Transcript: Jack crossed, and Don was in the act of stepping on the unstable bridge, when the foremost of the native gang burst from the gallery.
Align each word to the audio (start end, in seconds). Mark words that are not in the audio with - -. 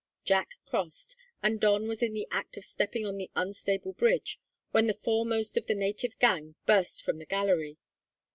Jack 0.23 0.53
crossed, 0.65 1.15
and 1.43 1.59
Don 1.59 1.87
was 1.87 2.01
in 2.01 2.13
the 2.15 2.27
act 2.31 2.57
of 2.57 2.65
stepping 2.65 3.05
on 3.05 3.17
the 3.17 3.29
unstable 3.35 3.93
bridge, 3.93 4.39
when 4.71 4.87
the 4.87 4.95
foremost 4.95 5.57
of 5.57 5.67
the 5.67 5.75
native 5.75 6.17
gang 6.17 6.55
burst 6.65 7.03
from 7.03 7.19
the 7.19 7.25
gallery. 7.27 7.77